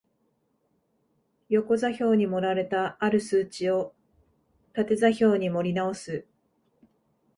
[1.49, 3.93] 横座標に盛られた或る数値を
[4.73, 6.25] 縦座標に盛り直す